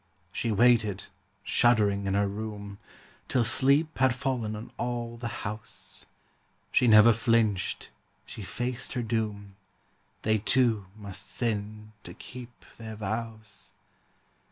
She 0.33 0.51
waited, 0.51 1.03
shuddering 1.43 2.07
in 2.07 2.15
her 2.15 2.27
room, 2.27 2.79
Till 3.27 3.43
sleep 3.43 3.99
had 3.99 4.15
fallen 4.15 4.55
on 4.55 4.71
all 4.79 5.15
the 5.15 5.27
house. 5.45 6.07
She 6.71 6.87
never 6.87 7.13
flinched; 7.13 7.91
she 8.25 8.41
faced 8.41 8.93
her 8.93 9.03
doom: 9.03 9.57
They 10.23 10.39
two 10.39 10.87
must 10.97 11.27
sin 11.27 11.91
to 12.01 12.15
keep 12.15 12.65
their 12.79 12.95
vows. 12.95 13.73